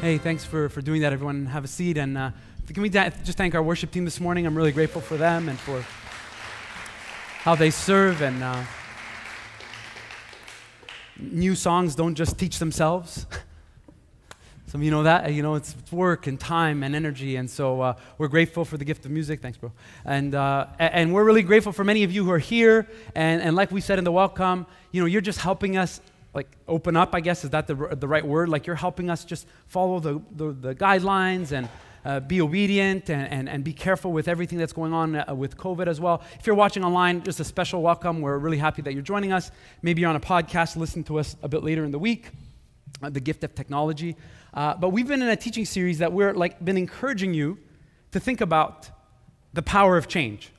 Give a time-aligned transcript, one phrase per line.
[0.00, 1.44] Hey, thanks for, for doing that, everyone.
[1.44, 1.98] Have a seat.
[1.98, 2.30] And uh,
[2.66, 4.46] can we da- just thank our worship team this morning?
[4.46, 5.84] I'm really grateful for them and for
[7.42, 8.22] how they serve.
[8.22, 8.64] And uh,
[11.18, 13.26] new songs don't just teach themselves.
[14.68, 15.34] Some of you know that.
[15.34, 17.36] You know, it's work and time and energy.
[17.36, 19.42] And so uh, we're grateful for the gift of music.
[19.42, 19.70] Thanks, bro.
[20.06, 22.88] And, uh, and we're really grateful for many of you who are here.
[23.14, 26.00] And, and like we said in the welcome, you know, you're just helping us
[26.32, 27.44] like open up i guess.
[27.44, 28.48] Is that the, the right word?
[28.48, 31.68] Like you're helping us just follow the, the, the guidelines and
[32.04, 35.56] uh, be obedient and, and, and be careful with everything that's going on uh, with
[35.56, 36.22] covid as well.
[36.38, 38.20] If you're watching online just a special welcome.
[38.20, 39.50] We're really happy that you're joining us.
[39.82, 42.30] Maybe you're on a podcast listen to us a bit later in the week
[43.02, 44.16] uh, the gift of technology.
[44.52, 47.58] Uh, but we've been in a teaching series that we're like been encouraging you
[48.12, 48.90] to think about
[49.52, 50.52] the power of change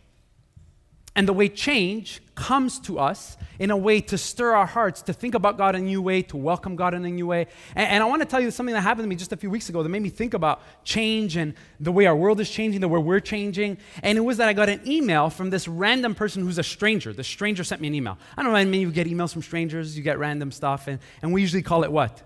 [1.16, 5.14] and the way change comes to us in a way to stir our hearts, to
[5.14, 7.48] think about God in a new way, to welcome God in a new way.
[7.76, 9.50] And, and, I want to tell you something that happened to me just a few
[9.50, 12.82] weeks ago that made me think about change and the way our world is changing,
[12.82, 13.78] the way we're changing.
[14.02, 17.14] And it was that I got an email from this random person who's a stranger.
[17.14, 18.18] The stranger sent me an email.
[18.38, 20.98] I don't know, I mean, you get emails from strangers, you get random stuff, and,
[21.22, 22.24] and we usually call it what?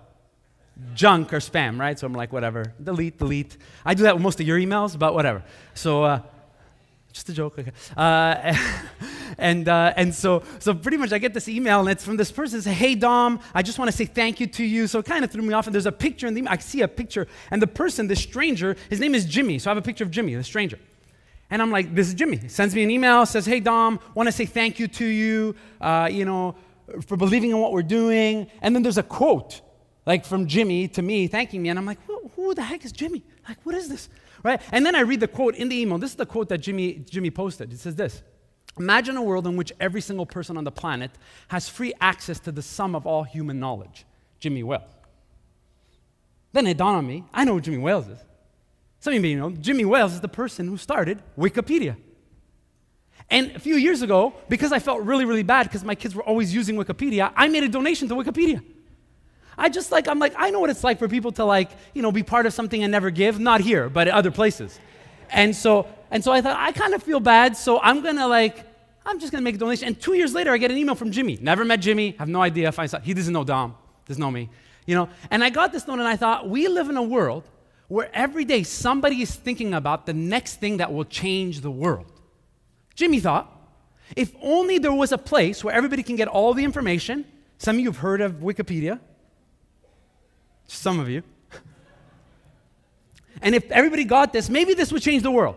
[0.94, 1.98] Junk or spam, right?
[1.98, 3.56] So I'm like, whatever, delete, delete.
[3.84, 5.42] I do that with most of your emails, but whatever.
[5.74, 6.20] So, uh,
[7.16, 7.58] just a joke.
[7.58, 7.72] Okay.
[7.96, 8.54] Uh,
[9.38, 12.30] and uh, and so so pretty much I get this email and it's from this
[12.30, 12.60] person.
[12.60, 14.86] Say, hey Dom, I just want to say thank you to you.
[14.86, 15.66] So it kind of threw me off.
[15.66, 16.52] And there's a picture in the email.
[16.52, 19.58] I see a picture, and the person, this stranger, his name is Jimmy.
[19.58, 20.78] So I have a picture of Jimmy, the stranger.
[21.48, 22.36] And I'm like, this is Jimmy.
[22.36, 25.54] He sends me an email, says, hey Dom, want to say thank you to you,
[25.80, 26.56] uh, you know,
[27.06, 28.48] for believing in what we're doing.
[28.60, 29.62] And then there's a quote,
[30.04, 31.70] like from Jimmy to me, thanking me.
[31.70, 31.98] And I'm like,
[32.46, 33.22] who, the heck is Jimmy?
[33.48, 34.08] Like, what is this?
[34.42, 34.60] right?
[34.72, 35.98] And then I read the quote in the email.
[35.98, 37.72] This is the quote that Jimmy, Jimmy posted.
[37.72, 38.22] It says this
[38.78, 41.10] Imagine a world in which every single person on the planet
[41.48, 44.06] has free access to the sum of all human knowledge.
[44.38, 44.82] Jimmy Wales.
[46.52, 48.18] Then it dawned on me I know who Jimmy Wales is.
[49.00, 51.96] Some of you know Jimmy Wales is the person who started Wikipedia.
[53.28, 56.22] And a few years ago, because I felt really, really bad because my kids were
[56.22, 58.62] always using Wikipedia, I made a donation to Wikipedia.
[59.58, 62.02] I just like, I'm like, I know what it's like for people to like, you
[62.02, 63.38] know, be part of something and never give.
[63.38, 64.78] Not here, but other places.
[65.30, 68.64] And so, and so I thought, I kind of feel bad, so I'm gonna like,
[69.04, 69.88] I'm just gonna make a donation.
[69.88, 71.38] And two years later, I get an email from Jimmy.
[71.40, 73.74] Never met Jimmy, have no idea if I saw, he doesn't know Dom,
[74.06, 74.48] doesn't know me,
[74.86, 75.08] you know.
[75.30, 77.48] And I got this note and I thought, we live in a world
[77.88, 82.06] where every day somebody is thinking about the next thing that will change the world.
[82.94, 83.52] Jimmy thought,
[84.14, 87.24] if only there was a place where everybody can get all the information.
[87.58, 89.00] Some of you have heard of Wikipedia.
[90.66, 91.22] Some of you.
[93.42, 95.56] and if everybody got this, maybe this would change the world.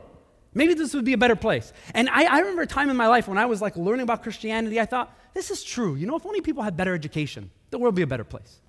[0.53, 1.71] Maybe this would be a better place.
[1.93, 4.23] And I, I, remember a time in my life when I was like learning about
[4.23, 5.95] Christianity, I thought, this is true.
[5.95, 8.59] You know, if only people had better education, the world would be a better place.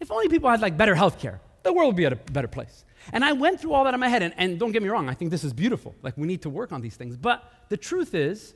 [0.00, 2.84] If only people had like better health care, the world would be a better place.
[3.12, 5.08] And I went through all that in my head, and, and don't get me wrong,
[5.08, 5.94] I think this is beautiful.
[6.02, 7.16] Like we need to work on these things.
[7.16, 8.54] But the truth is,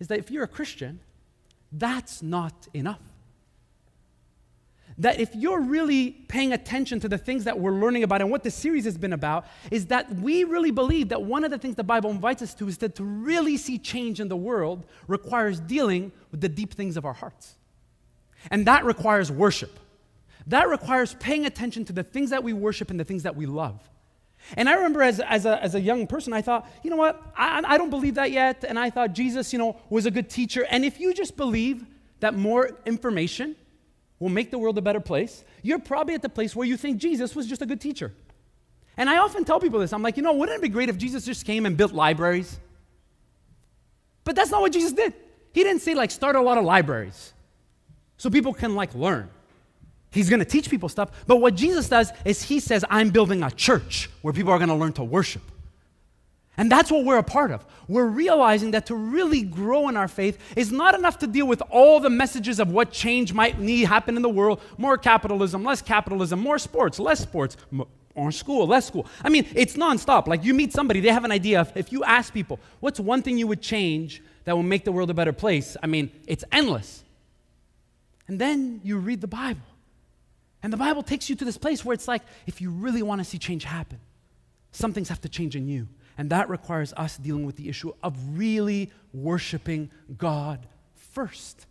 [0.00, 1.00] is that if you're a Christian,
[1.70, 3.00] that's not enough
[4.98, 8.42] that if you're really paying attention to the things that we're learning about and what
[8.42, 11.76] this series has been about, is that we really believe that one of the things
[11.76, 15.60] the Bible invites us to is that to really see change in the world requires
[15.60, 17.54] dealing with the deep things of our hearts.
[18.50, 19.78] And that requires worship.
[20.46, 23.46] That requires paying attention to the things that we worship and the things that we
[23.46, 23.88] love.
[24.56, 27.22] And I remember as, as, a, as a young person, I thought, you know what,
[27.36, 28.64] I, I don't believe that yet.
[28.66, 30.66] And I thought Jesus, you know, was a good teacher.
[30.68, 31.86] And if you just believe
[32.20, 33.56] that more information
[34.22, 36.98] will make the world a better place, you're probably at the place where you think
[36.98, 38.12] Jesus was just a good teacher.
[38.96, 40.96] And I often tell people this I'm like, you know, wouldn't it be great if
[40.96, 42.60] Jesus just came and built libraries?
[44.22, 45.12] But that's not what Jesus did.
[45.52, 47.32] He didn't say, like, start a lot of libraries
[48.16, 49.28] so people can, like, learn.
[50.12, 51.10] He's going to teach people stuff.
[51.26, 54.68] But what Jesus does is he says, I'm building a church where people are going
[54.68, 55.42] to learn to worship.
[56.56, 57.64] And that's what we're a part of.
[57.88, 61.62] We're realizing that to really grow in our faith is not enough to deal with
[61.70, 65.80] all the messages of what change might need happen in the world more capitalism, less
[65.80, 67.56] capitalism, more sports, less sports,
[68.14, 69.06] more school, less school.
[69.24, 70.26] I mean, it's nonstop.
[70.26, 71.66] Like you meet somebody, they have an idea.
[71.74, 75.08] If you ask people, what's one thing you would change that will make the world
[75.08, 75.76] a better place?
[75.82, 77.02] I mean, it's endless.
[78.28, 79.62] And then you read the Bible.
[80.62, 83.20] And the Bible takes you to this place where it's like, if you really want
[83.20, 83.98] to see change happen,
[84.70, 85.88] some things have to change in you.
[86.18, 91.66] And that requires us dealing with the issue of really worshiping God first.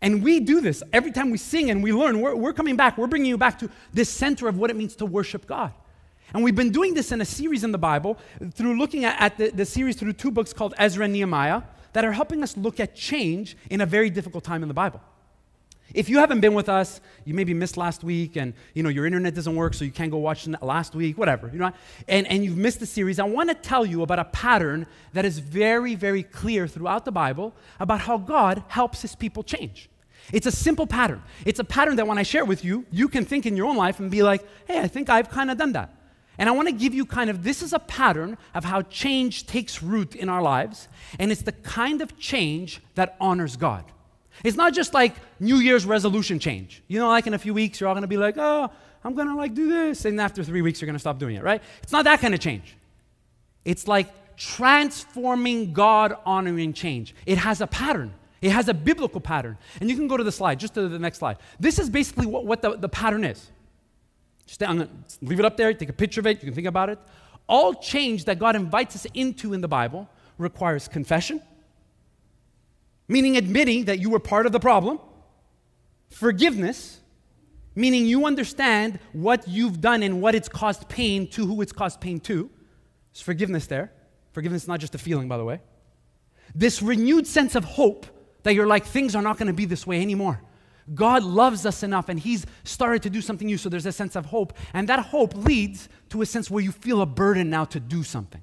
[0.00, 2.20] And we do this every time we sing and we learn.
[2.20, 4.94] We're, we're, coming back, we're bringing you back to this center of what it means
[4.96, 5.72] to worship God.
[6.32, 8.18] And we've been doing this in a series in the Bible
[8.52, 11.62] through looking at, at the, the series through two books called Ezra and Nehemiah
[11.94, 15.00] that are helping us look at change in a very difficult time in the Bible.
[15.92, 19.04] If you haven't been with us, you maybe missed last week and you know your
[19.04, 21.72] internet doesn't work so you can't go watch last week, whatever, you know,
[22.08, 25.24] and, and you've missed the series, I want to tell you about a pattern that
[25.24, 29.90] is very, very clear throughout the Bible about how God helps his people change.
[30.32, 31.22] It's a simple pattern.
[31.44, 33.76] It's a pattern that when I share with you, you can think in your own
[33.76, 35.94] life and be like, hey, I think I've kind of done that.
[36.38, 39.46] And I want to give you kind of this is a pattern of how change
[39.46, 40.88] takes root in our lives,
[41.18, 43.84] and it's the kind of change that honors God.
[44.42, 46.82] It's not just like New Year's resolution change.
[46.88, 48.70] You know, like in a few weeks, you're all going to be like, oh,
[49.04, 50.04] I'm going to like do this.
[50.04, 51.62] And after three weeks, you're going to stop doing it, right?
[51.82, 52.76] It's not that kind of change.
[53.64, 57.14] It's like transforming God honoring change.
[57.26, 58.12] It has a pattern.
[58.42, 59.56] It has a biblical pattern.
[59.80, 61.38] And you can go to the slide, just to the next slide.
[61.60, 63.50] This is basically what, what the, the pattern is.
[64.46, 64.90] Just, I'm gonna
[65.22, 66.98] leave it up there, take a picture of it, you can think about it.
[67.46, 70.08] All change that God invites us into in the Bible
[70.38, 71.40] requires confession,
[73.08, 74.98] meaning admitting that you were part of the problem.
[76.10, 77.00] Forgiveness,
[77.74, 82.00] meaning you understand what you've done and what it's caused pain to who it's caused
[82.00, 82.50] pain to.
[83.12, 83.92] There's forgiveness there.
[84.32, 85.60] Forgiveness is not just a feeling, by the way.
[86.54, 88.06] This renewed sense of hope
[88.42, 90.40] that you're like, things are not going to be this way anymore.
[90.94, 94.16] God loves us enough and He's started to do something new, so there's a sense
[94.16, 94.52] of hope.
[94.74, 98.02] And that hope leads to a sense where you feel a burden now to do
[98.02, 98.42] something.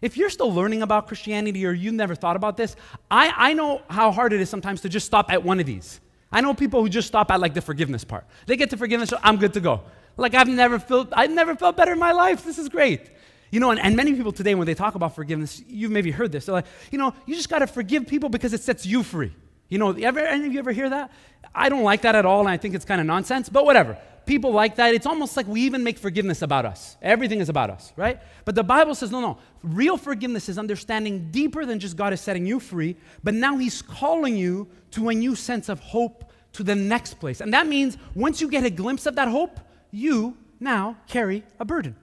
[0.00, 2.76] If you're still learning about Christianity or you never thought about this,
[3.10, 6.00] I, I know how hard it is sometimes to just stop at one of these.
[6.30, 8.24] I know people who just stop at like the forgiveness part.
[8.46, 9.82] They get to forgiveness, so I'm good to go.
[10.16, 12.44] Like I've never felt, I've never felt better in my life.
[12.44, 13.10] This is great.
[13.50, 16.30] You know, and, and many people today, when they talk about forgiveness, you've maybe heard
[16.30, 16.46] this.
[16.46, 19.32] They're like, you know, you just got to forgive people because it sets you free.
[19.68, 21.10] You know, ever, any of you ever hear that?
[21.54, 23.98] I don't like that at all, and I think it's kind of nonsense, but whatever
[24.28, 26.96] people like that, it's almost like we even make forgiveness about us.
[27.02, 28.20] Everything is about us, right?
[28.44, 29.38] But the Bible says, no, no.
[29.62, 32.94] Real forgiveness is understanding deeper than just God is setting you free,
[33.24, 37.40] but now He's calling you to a new sense of hope to the next place.
[37.40, 39.58] And that means once you get a glimpse of that hope,
[39.90, 41.96] you now carry a burden.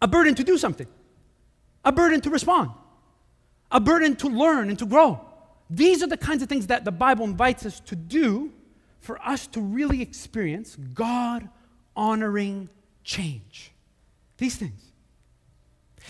[0.00, 0.86] A burden to do something,
[1.84, 2.70] a burden to respond,
[3.70, 5.20] a burden to learn and to grow.
[5.68, 8.52] These are the kinds of things that the Bible invites us to do
[9.00, 11.48] for us to really experience God
[11.94, 12.68] honoring
[13.04, 13.72] change.
[14.38, 14.92] These things.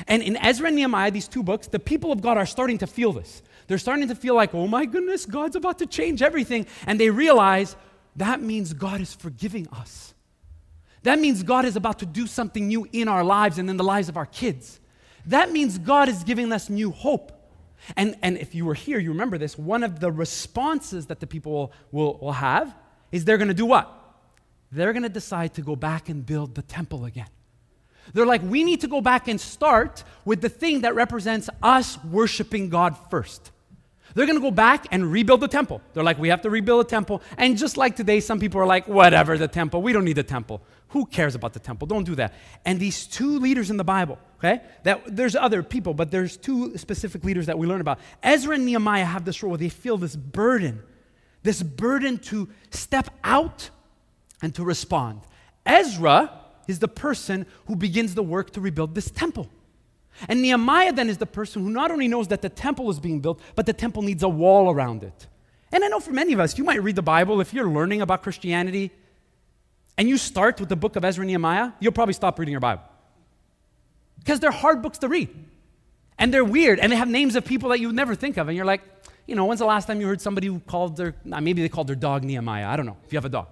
[0.08, 2.86] And in Ezra and Nehemiah, these two books, the people of God are starting to
[2.86, 3.42] feel this.
[3.66, 6.66] They're starting to feel like, oh my goodness, God's about to change everything.
[6.86, 7.76] And they realize
[8.16, 10.14] that means God is forgiving us.
[11.02, 13.84] That means God is about to do something new in our lives and in the
[13.84, 14.80] lives of our kids.
[15.26, 17.32] That means God is giving us new hope.
[17.94, 19.56] And, and if you were here, you remember this.
[19.56, 22.74] One of the responses that the people will, will, have
[23.12, 23.92] is they're going to do what?
[24.72, 27.28] They're going to decide to go back and build the temple again.
[28.12, 32.02] They're like, we need to go back and start with the thing that represents us
[32.04, 33.50] worshiping God first.
[34.16, 35.80] They're going to go back and rebuild the temple.
[35.94, 37.22] They're like, we have to rebuild the temple.
[37.38, 39.82] And just like today, some people are like, whatever, the temple.
[39.82, 40.62] We don't need the temple.
[40.88, 41.86] Who cares about the temple?
[41.86, 42.34] Don't do that.
[42.64, 46.76] And these two leaders in the Bible, okay, that there's other people, but there's two
[46.76, 48.00] specific leaders that we learn about.
[48.22, 50.82] Ezra and Nehemiah have this role where they feel this burden
[51.46, 53.70] this burden to step out
[54.42, 55.20] and to respond.
[55.64, 56.30] Ezra
[56.66, 59.48] is the person who begins the work to rebuild this temple.
[60.28, 63.20] And Nehemiah then is the person who not only knows that the temple is being
[63.20, 65.26] built, but the temple needs a wall around it.
[65.72, 68.00] And I know for many of us, you might read the Bible, if you're learning
[68.00, 68.90] about Christianity,
[69.98, 72.60] and you start with the book of Ezra and Nehemiah, you'll probably stop reading your
[72.60, 72.82] Bible.
[74.18, 75.28] Because they're hard books to read.
[76.18, 78.48] And they're weird, and they have names of people that you would never think of.
[78.48, 78.82] And you're like,
[79.26, 81.88] you know, when's the last time you heard somebody who called their, maybe they called
[81.88, 82.68] their dog Nehemiah?
[82.68, 83.48] I don't know if you have a dog.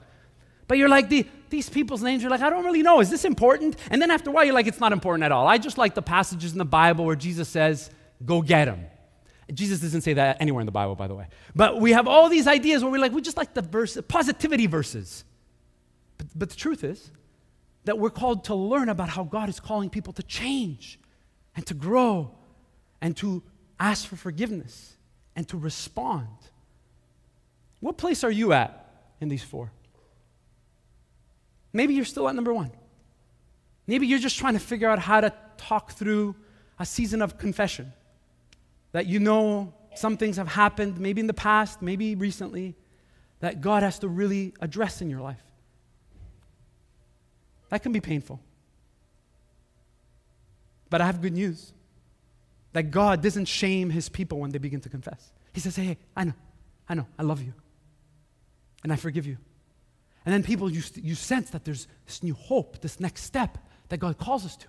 [0.66, 3.00] But you're like, the, these people's names, you're like, I don't really know.
[3.00, 3.76] Is this important?
[3.90, 5.46] And then after a while, you're like, it's not important at all.
[5.46, 7.90] I just like the passages in the Bible where Jesus says,
[8.24, 8.86] go get him.
[9.52, 11.26] Jesus doesn't say that anywhere in the Bible, by the way.
[11.54, 14.66] But we have all these ideas where we're like, we just like the verse, positivity
[14.66, 15.24] verses.
[16.16, 17.10] But, but the truth is,
[17.84, 20.98] that we're called to learn about how God is calling people to change
[21.54, 22.30] and to grow
[23.00, 23.42] and to
[23.78, 24.96] ask for forgiveness
[25.36, 26.28] and to respond.
[27.80, 28.88] What place are you at
[29.20, 29.70] in these four?
[31.74, 32.70] Maybe you're still at number one.
[33.86, 36.36] Maybe you're just trying to figure out how to talk through
[36.78, 37.92] a season of confession.
[38.92, 42.76] That you know some things have happened, maybe in the past, maybe recently,
[43.40, 45.42] that God has to really address in your life.
[47.68, 48.40] That can be painful.
[50.90, 51.72] But I have good news
[52.72, 55.32] that God doesn't shame his people when they begin to confess.
[55.52, 56.34] He says, Hey, I know,
[56.88, 57.52] I know, I love you,
[58.84, 59.38] and I forgive you.
[60.24, 63.98] And then people, you, you sense that there's this new hope, this next step that
[63.98, 64.66] God calls us to.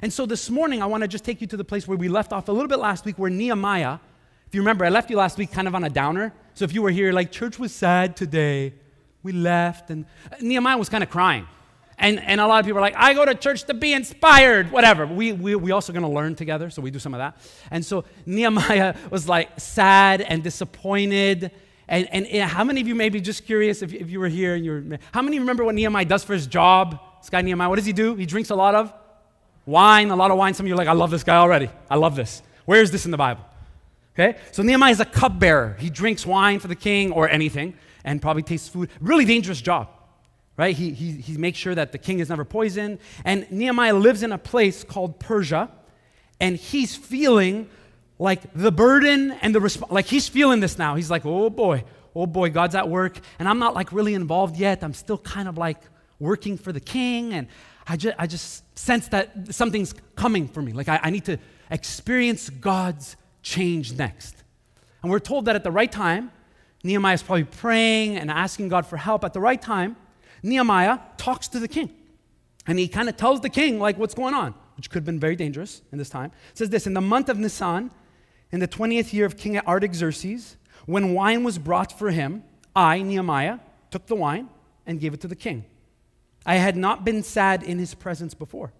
[0.00, 2.08] And so this morning, I want to just take you to the place where we
[2.08, 3.98] left off a little bit last week, where Nehemiah,
[4.46, 6.32] if you remember, I left you last week kind of on a downer.
[6.54, 8.74] So if you were here, like, church was sad today,
[9.22, 11.46] we left, and uh, Nehemiah was kind of crying.
[11.98, 14.72] And, and a lot of people are like, I go to church to be inspired,
[14.72, 15.06] whatever.
[15.06, 17.36] We, we, we also going to learn together, so we do some of that.
[17.70, 21.52] And so Nehemiah was like sad and disappointed.
[21.88, 24.54] And, and, and how many of you, maybe just curious if, if you were here
[24.54, 26.98] and you're, how many remember what Nehemiah does for his job?
[27.20, 28.14] This guy Nehemiah, what does he do?
[28.14, 28.92] He drinks a lot of
[29.66, 30.54] wine, a lot of wine.
[30.54, 31.70] Some of you are like, I love this guy already.
[31.90, 32.42] I love this.
[32.64, 33.44] Where is this in the Bible?
[34.14, 34.38] Okay?
[34.52, 35.76] So Nehemiah is a cupbearer.
[35.78, 37.74] He drinks wine for the king or anything
[38.04, 38.90] and probably tastes food.
[39.00, 39.88] Really dangerous job
[40.56, 40.76] right?
[40.76, 42.98] He, he, he makes sure that the king is never poisoned.
[43.24, 45.70] And Nehemiah lives in a place called Persia,
[46.40, 47.68] and he's feeling
[48.18, 50.94] like the burden and the like he's feeling this now.
[50.94, 54.56] He's like, oh boy, oh boy, God's at work, and I'm not like really involved
[54.56, 54.82] yet.
[54.82, 55.78] I'm still kind of like
[56.18, 57.48] working for the king, and
[57.86, 60.72] I just, I just sense that something's coming for me.
[60.72, 61.38] Like I, I need to
[61.70, 64.36] experience God's change next.
[65.02, 66.30] And we're told that at the right time,
[66.84, 69.96] Nehemiah is probably praying and asking God for help at the right time.
[70.42, 71.90] Nehemiah talks to the king.
[72.66, 75.18] And he kind of tells the king, like, what's going on, which could have been
[75.18, 76.30] very dangerous in this time.
[76.50, 77.90] It says this In the month of Nisan,
[78.52, 80.56] in the 20th year of King Artaxerxes,
[80.86, 82.44] when wine was brought for him,
[82.76, 83.58] I, Nehemiah,
[83.90, 84.48] took the wine
[84.86, 85.64] and gave it to the king.
[86.44, 88.72] I had not been sad in his presence before.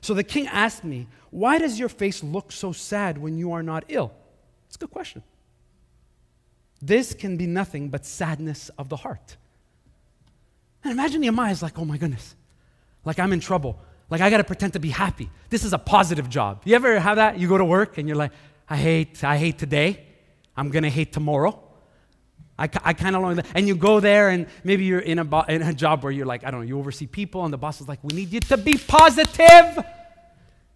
[0.00, 3.62] So the king asked me, Why does your face look so sad when you are
[3.62, 4.12] not ill?
[4.66, 5.22] It's a good question.
[6.80, 9.36] This can be nothing but sadness of the heart.
[10.84, 12.36] And imagine Nehemiah's like, oh my goodness,
[13.04, 13.78] like I'm in trouble.
[14.10, 15.28] Like I got to pretend to be happy.
[15.50, 16.62] This is a positive job.
[16.64, 17.38] You ever have that?
[17.38, 18.32] You go to work and you're like,
[18.68, 20.04] I hate, I hate today.
[20.56, 21.62] I'm gonna hate tomorrow.
[22.58, 23.46] I, I kind of that.
[23.54, 26.26] And you go there and maybe you're in a, bo- in a job where you're
[26.26, 28.40] like, I don't know, you oversee people and the boss is like, we need you
[28.40, 29.84] to be positive.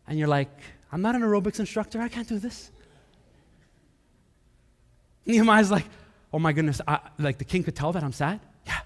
[0.07, 0.51] And you're like,
[0.93, 2.01] I'm not an aerobics instructor.
[2.01, 2.71] I can't do this.
[5.27, 5.87] Nehemiah's like,
[6.33, 8.41] oh my goodness, I, like the king could tell that I'm sad.
[8.67, 8.79] Yeah.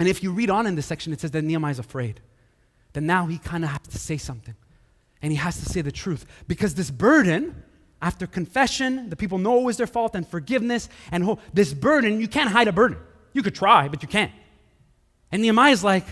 [0.00, 2.20] And if you read on in this section, it says that Nehemiah is afraid.
[2.92, 4.54] That now he kind of has to say something.
[5.22, 6.26] And he has to say the truth.
[6.46, 7.62] Because this burden,
[8.00, 12.20] after confession, the people know it was their fault, and forgiveness, and hope, this burden,
[12.20, 12.98] you can't hide a burden.
[13.32, 14.32] You could try, but you can't.
[15.32, 16.04] And Nehemiah is like,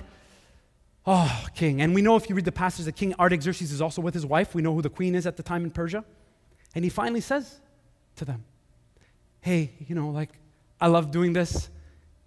[1.07, 1.81] oh, king.
[1.81, 4.27] And we know if you read the passage that King Artaxerxes is also with his
[4.27, 4.55] wife.
[4.55, 6.05] We know who the queen is at the time in Persia.
[6.75, 7.61] And he finally says
[8.17, 8.45] to them,
[9.41, 10.31] hey, you know, like,
[10.81, 11.71] I love doing this.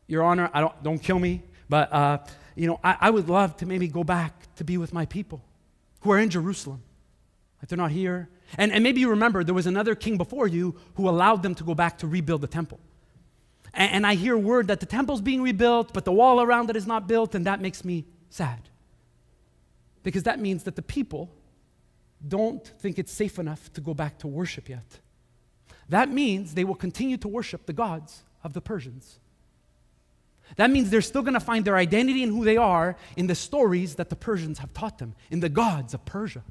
[0.08, 1.44] Your Honor, I don't, don't kill me.
[1.68, 2.18] But, uh,
[2.56, 5.44] you know, I, I would love to maybe go back to be with my people
[6.02, 6.82] who are in Jerusalem.
[7.62, 8.30] Like they're not here.
[8.58, 11.64] And, and maybe you remember there was another king before you who allowed them to
[11.64, 12.80] go back to rebuild the temple.
[13.74, 16.76] And, and I hear word that the temple's being rebuilt, but the wall around it
[16.76, 18.62] is not built, and that makes me sad.
[20.04, 21.30] Because that means that the people
[22.28, 25.00] don't think it's safe enough to go back to worship yet.
[25.90, 29.20] That means they will continue to worship the gods of the Persians.
[30.56, 33.36] That means they're still going to find their identity and who they are in the
[33.36, 36.44] stories that the Persians have taught them, in the gods of Persia.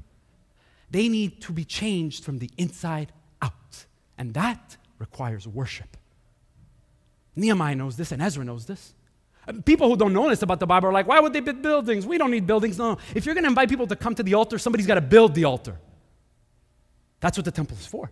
[0.91, 3.85] They need to be changed from the inside out,
[4.17, 5.97] and that requires worship.
[7.35, 8.93] Nehemiah knows this, and Ezra knows this.
[9.65, 12.05] People who don't know this about the Bible are like, why would they build buildings?
[12.05, 12.77] We don't need buildings.
[12.77, 12.99] No, no.
[13.15, 15.33] If you're going to invite people to come to the altar, somebody's got to build
[15.33, 15.75] the altar.
[17.19, 18.11] That's what the temple is for.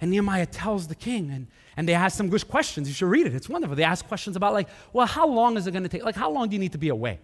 [0.00, 1.46] And Nehemiah tells the king, and,
[1.76, 2.88] and they ask some good questions.
[2.88, 3.34] You should read it.
[3.34, 3.76] It's wonderful.
[3.76, 6.04] They ask questions about, like, well, how long is it going to take?
[6.04, 7.20] Like, how long do you need to be away?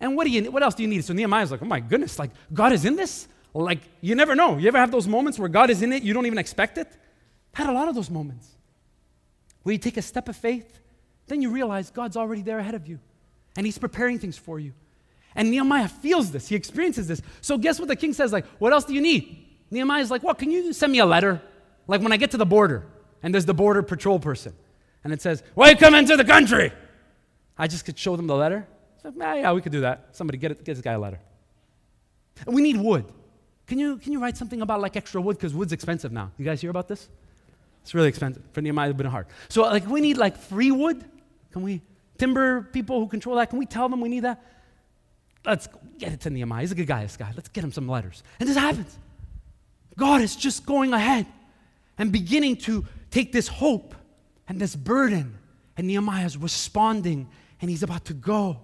[0.00, 1.04] And what, do you, what else do you need?
[1.04, 3.28] So Nehemiah's like, oh my goodness, like, God is in this?
[3.54, 4.58] Like, you never know.
[4.58, 6.88] You ever have those moments where God is in it, you don't even expect it?
[7.54, 8.48] I had a lot of those moments.
[9.62, 10.78] Where you take a step of faith,
[11.26, 13.00] then you realize God's already there ahead of you,
[13.56, 14.72] and He's preparing things for you.
[15.34, 17.22] And Nehemiah feels this, he experiences this.
[17.42, 18.32] So, guess what the king says?
[18.32, 19.46] Like, what else do you need?
[19.70, 21.42] Nehemiah's like, well, can you send me a letter?
[21.88, 22.86] Like when I get to the border
[23.22, 24.54] and there's the border patrol person
[25.02, 26.70] and it says, Welcome into the country.
[27.56, 28.68] I just could show them the letter
[29.02, 30.10] So, ah, yeah, we could do that.
[30.12, 31.18] Somebody get, it, get this guy a letter.
[32.46, 33.04] And we need wood.
[33.68, 35.36] Can you, can you write something about like extra wood?
[35.36, 36.32] Because wood's expensive now.
[36.38, 37.08] You guys hear about this?
[37.82, 38.42] It's really expensive.
[38.52, 39.26] For Nehemiah, it's been hard.
[39.48, 41.04] So, like, we need like free wood.
[41.52, 41.82] Can we,
[42.16, 44.42] timber people who control that, can we tell them we need that?
[45.44, 46.62] Let's get it to Nehemiah.
[46.62, 47.30] He's a good guy, this guy.
[47.36, 48.22] Let's get him some letters.
[48.40, 48.98] And this happens.
[49.96, 51.26] God is just going ahead
[51.98, 53.94] and beginning to take this hope
[54.48, 55.38] and this burden.
[55.76, 57.28] And Nehemiah is responding
[57.60, 58.60] and he's about to go.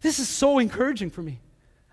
[0.00, 1.38] This is so encouraging for me.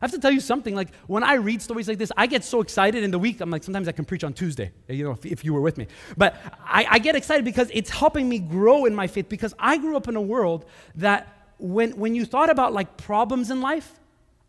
[0.02, 0.76] I have to tell you something.
[0.76, 3.40] Like when I read stories like this, I get so excited in the week.
[3.40, 5.78] I'm like, sometimes I can preach on Tuesday, you know, if, if you were with
[5.78, 5.88] me.
[6.18, 9.78] But I, I get excited because it's helping me grow in my faith because I
[9.78, 10.66] grew up in a world
[10.96, 14.00] that when, when you thought about like problems in life,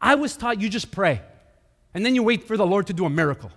[0.00, 1.20] I was taught you just pray
[1.92, 3.52] and then you wait for the Lord to do a miracle.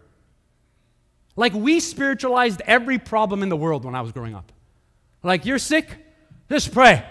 [1.37, 4.51] Like we spiritualized every problem in the world when I was growing up.
[5.23, 5.87] Like you're sick,
[6.49, 7.05] just pray.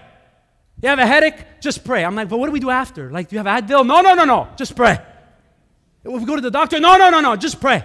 [0.83, 1.61] You have a headache?
[1.61, 2.05] Just pray.
[2.05, 3.11] I'm like, but what do we do after?
[3.11, 3.87] Like, do you have Advil?
[3.87, 4.49] No, no, no, no.
[4.57, 4.99] Just pray.
[6.05, 7.37] If we go to the doctor, no, no, no, no.
[7.37, 7.85] Just pray.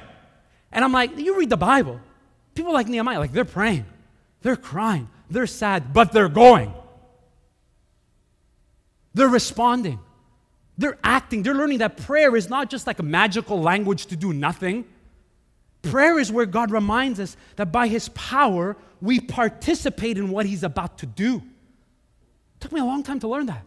[0.71, 1.99] And I'm like, you read the Bible.
[2.53, 3.85] People like Nehemiah, like they're praying,
[4.41, 6.73] they're crying, they're sad, but they're going.
[9.13, 9.99] They're responding.
[10.77, 11.43] They're acting.
[11.43, 14.85] They're learning that prayer is not just like a magical language to do nothing.
[15.81, 20.63] Prayer is where God reminds us that by His power, we participate in what He's
[20.63, 21.41] about to do.
[22.59, 23.63] Took me a long time to learn that.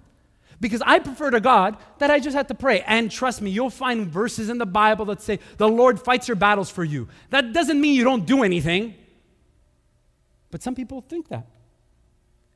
[0.61, 2.82] Because I prefer to God that I just had to pray.
[2.82, 6.37] And trust me, you'll find verses in the Bible that say, the Lord fights your
[6.37, 7.08] battles for you.
[7.30, 8.94] That doesn't mean you don't do anything.
[10.52, 11.46] But some people think that.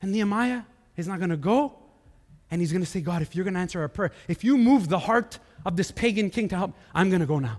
[0.01, 0.61] And Nehemiah
[0.95, 1.73] is not going to go
[2.49, 4.57] and he's going to say, God, if you're going to answer our prayer, if you
[4.57, 7.57] move the heart of this pagan king to help, I'm going to go now.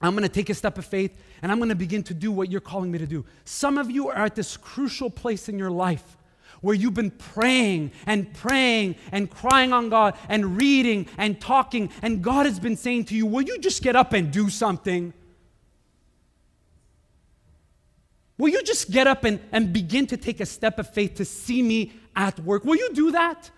[0.00, 2.32] I'm going to take a step of faith and I'm going to begin to do
[2.32, 3.24] what you're calling me to do.
[3.44, 6.15] Some of you are at this crucial place in your life
[6.60, 12.22] where you've been praying and praying and crying on God and reading and talking, and
[12.22, 15.12] God has been saying to you, Will you just get up and do something?
[18.38, 21.24] Will you just get up and, and begin to take a step of faith to
[21.24, 22.64] see me at work?
[22.64, 23.50] Will you do that?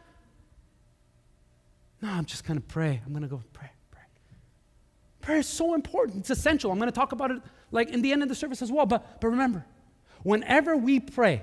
[2.01, 3.01] No, I'm just going to pray.
[3.05, 4.03] I'm going to go pray, pray.
[5.20, 6.18] Prayer is so important.
[6.18, 6.70] It's essential.
[6.70, 7.42] I'm going to talk about it
[7.73, 8.87] like in the end of the service as well.
[8.87, 9.66] But, but remember,
[10.23, 11.42] whenever we pray,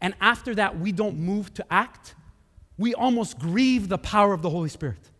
[0.00, 2.14] and after that we don't move to act,
[2.78, 5.10] we almost grieve the power of the Holy Spirit.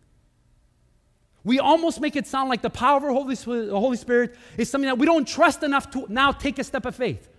[1.43, 4.97] We almost make it sound like the power of the Holy, Spirit is something that
[4.97, 7.29] we don't trust enough to now take a step of faith.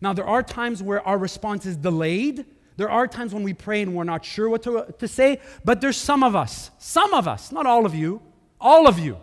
[0.00, 2.44] Now, there are times where our response is delayed.
[2.76, 5.80] There are times when we pray and we're not sure what to, to say, but
[5.80, 8.20] there's some of us, some of us, not all of you,
[8.60, 9.16] all of you,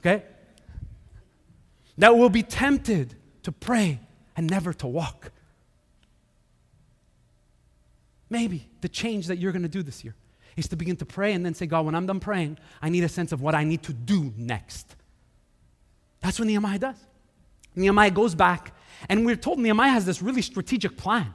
[0.00, 0.22] okay,
[1.98, 4.00] that will be tempted to pray
[4.36, 5.31] and never to walk.
[8.32, 10.14] Maybe the change that you're going to do this year
[10.56, 13.04] is to begin to pray and then say, God, when I'm done praying, I need
[13.04, 14.96] a sense of what I need to do next.
[16.20, 16.96] That's what Nehemiah does.
[17.76, 18.74] Nehemiah goes back,
[19.10, 21.34] and we're told Nehemiah has this really strategic plan.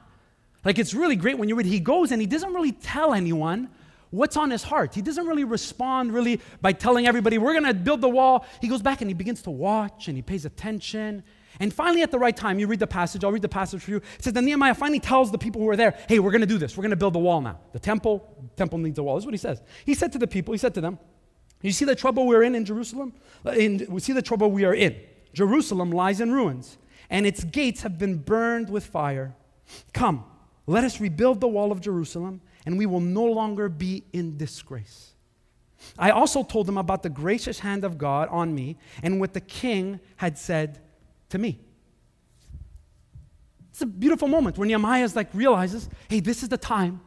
[0.64, 3.68] Like it's really great when you read, he goes and he doesn't really tell anyone
[4.10, 4.94] what's on his heart.
[4.94, 8.46] He doesn't really respond really by telling everybody, we're going to build the wall.
[8.60, 11.24] He goes back and he begins to watch and he pays attention
[11.60, 13.24] and finally, at the right time, you read the passage.
[13.24, 13.96] I'll read the passage for you.
[13.96, 16.46] It says that Nehemiah finally tells the people who are there, hey, we're going to
[16.46, 16.76] do this.
[16.76, 17.58] We're going to build the wall now.
[17.72, 19.16] The temple, temple needs a wall.
[19.16, 19.62] This is what he says.
[19.84, 20.98] He said to the people, he said to them,
[21.60, 23.14] you see the trouble we're in in Jerusalem?
[23.44, 24.96] Uh, in, we see the trouble we are in.
[25.32, 26.78] Jerusalem lies in ruins,
[27.10, 29.34] and its gates have been burned with fire.
[29.92, 30.24] Come,
[30.68, 35.14] let us rebuild the wall of Jerusalem, and we will no longer be in disgrace.
[35.98, 39.40] I also told them about the gracious hand of God on me and what the
[39.40, 40.78] king had said
[41.30, 41.58] to me.
[43.70, 47.00] It's a beautiful moment where Nehemiah like realizes, hey, this is the time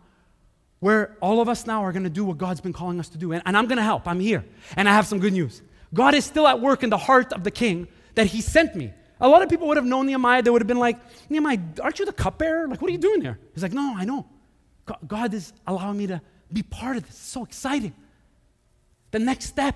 [0.79, 3.19] where all of us now are going to do what God's been calling us to
[3.19, 3.31] do.
[3.31, 4.07] And, and I'm going to help.
[4.07, 4.43] I'm here.
[4.75, 5.61] And I have some good news.
[5.93, 8.91] God is still at work in the heart of the king that he sent me.
[9.19, 10.41] A lot of people would have known Nehemiah.
[10.41, 10.97] They would have been like,
[11.29, 12.67] Nehemiah, aren't you the cupbearer?
[12.67, 13.37] Like, what are you doing there?
[13.53, 14.25] He's like, no, I know.
[15.07, 17.11] God is allowing me to be part of this.
[17.11, 17.93] It's so exciting.
[19.11, 19.75] The next step.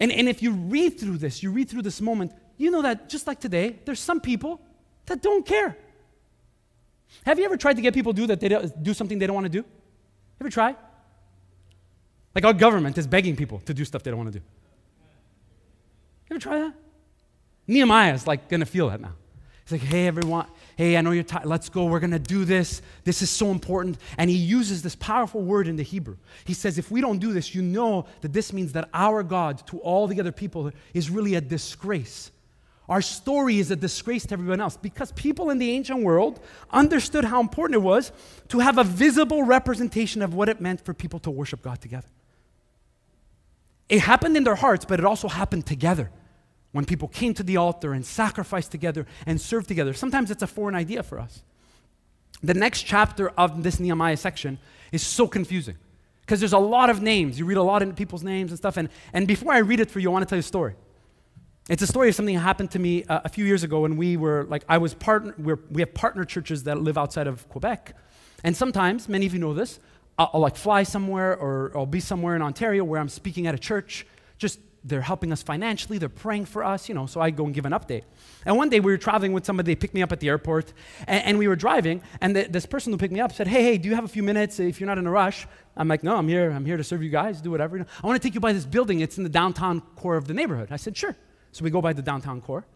[0.00, 3.08] And, and if you read through this, you read through this moment, you know that
[3.08, 4.60] just like today, there's some people
[5.06, 5.76] that don't care.
[7.24, 8.48] Have you ever tried to get people to do that they
[8.82, 9.64] do something they don't want to do?
[10.40, 10.74] Ever try?
[12.34, 14.44] Like our government is begging people to do stuff they don't want to do.
[16.28, 16.74] You ever try that?
[17.66, 19.12] Nehemiah is like gonna feel that now.
[19.64, 20.46] He's like, hey, everyone,
[20.76, 21.46] hey, I know you're tired.
[21.46, 21.86] Let's go.
[21.86, 22.82] We're going to do this.
[23.04, 23.96] This is so important.
[24.18, 26.16] And he uses this powerful word in the Hebrew.
[26.44, 29.66] He says, if we don't do this, you know that this means that our God
[29.68, 32.30] to all the other people is really a disgrace
[32.88, 37.24] Our story is a disgrace to everyone else because people in the ancient world understood
[37.24, 38.12] how important it was
[38.48, 42.08] to have a visible representation of what it meant for people to worship God together.
[43.88, 46.10] It happened in their hearts, but it also happened together
[46.74, 49.94] when people came to the altar and sacrificed together and served together.
[49.94, 51.44] Sometimes it's a foreign idea for us.
[52.42, 54.58] The next chapter of this Nehemiah section
[54.90, 55.76] is so confusing
[56.22, 57.38] because there's a lot of names.
[57.38, 58.76] You read a lot of people's names and stuff.
[58.76, 60.74] And, and before I read it for you, I want to tell you a story.
[61.68, 63.96] It's a story of something that happened to me uh, a few years ago when
[63.96, 67.48] we were like, I was partner, we're, we have partner churches that live outside of
[67.50, 67.96] Quebec.
[68.42, 69.78] And sometimes, many of you know this,
[70.18, 73.54] I'll, I'll like fly somewhere or I'll be somewhere in Ontario where I'm speaking at
[73.54, 74.08] a church.
[74.38, 77.54] Just they're helping us financially, they're praying for us, you know, so I go and
[77.54, 78.02] give an update.
[78.44, 80.74] And one day we were traveling with somebody, they picked me up at the airport,
[81.06, 83.62] and, and we were driving, and the, this person who picked me up said, Hey,
[83.62, 85.46] hey, do you have a few minutes if you're not in a rush?
[85.74, 87.78] I'm like, No, I'm here, I'm here to serve you guys, do whatever.
[87.78, 90.34] I want to take you by this building, it's in the downtown core of the
[90.34, 90.68] neighborhood.
[90.70, 91.16] I said, Sure.
[91.52, 92.66] So we go by the downtown core.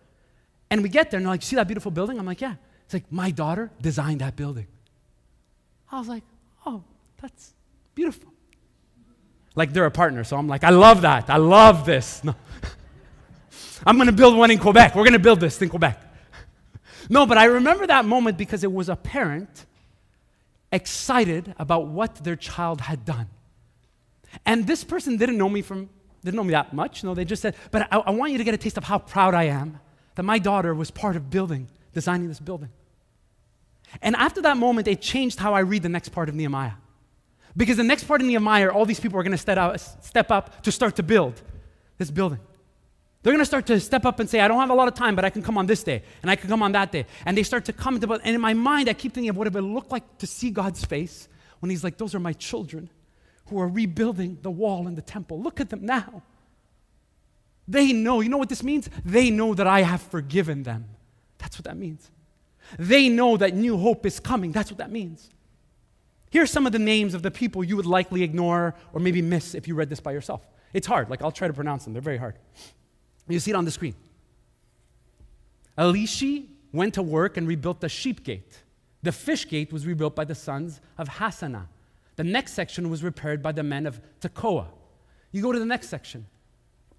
[0.70, 2.18] And we get there, and they're like, See that beautiful building?
[2.18, 2.54] I'm like, Yeah.
[2.86, 4.66] It's like, My daughter designed that building.
[5.92, 6.24] I was like,
[6.64, 6.84] Oh,
[7.20, 7.52] that's
[7.94, 8.32] beautiful.
[9.58, 11.28] Like they're a partner, so I'm like, I love that.
[11.28, 12.22] I love this.
[12.22, 12.36] No.
[13.86, 14.94] I'm going to build one in Quebec.
[14.94, 16.00] We're going to build this in Quebec.
[17.10, 19.66] no, but I remember that moment because it was a parent
[20.70, 23.26] excited about what their child had done.
[24.46, 25.90] And this person didn't know me from
[26.22, 27.02] didn't know me that much.
[27.02, 28.98] No, they just said, but I, I want you to get a taste of how
[28.98, 29.80] proud I am
[30.14, 32.70] that my daughter was part of building, designing this building.
[34.02, 36.74] And after that moment, it changed how I read the next part of Nehemiah.
[37.58, 40.70] Because the next part of Nehemiah, all these people are going to step, up to
[40.70, 41.42] start to build
[41.98, 42.38] this building.
[43.22, 44.94] They're going to start to step up and say, I don't have a lot of
[44.94, 47.04] time, but I can come on this day, and I can come on that day.
[47.26, 49.48] And they start to come into, and in my mind, I keep thinking of what
[49.48, 52.88] it would look like to see God's face when He's like, Those are my children
[53.46, 55.42] who are rebuilding the wall and the temple.
[55.42, 56.22] Look at them now.
[57.66, 58.88] They know, you know what this means?
[59.04, 60.84] They know that I have forgiven them.
[61.38, 62.08] That's what that means.
[62.78, 64.52] They know that new hope is coming.
[64.52, 65.28] That's what that means.
[66.30, 69.54] Here's some of the names of the people you would likely ignore or maybe miss
[69.54, 70.46] if you read this by yourself.
[70.72, 72.36] It's hard, like I'll try to pronounce them, they're very hard.
[73.28, 73.94] You see it on the screen.
[75.76, 78.62] Elishi went to work and rebuilt the sheep gate.
[79.02, 81.66] The fish gate was rebuilt by the sons of Hassenaah.
[82.16, 84.66] The next section was repaired by the men of Tekoa.
[85.30, 86.26] You go to the next section.